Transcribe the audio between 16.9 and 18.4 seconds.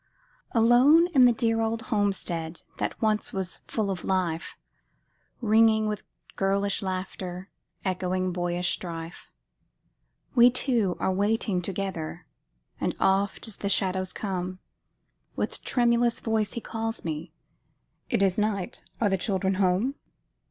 me, "It is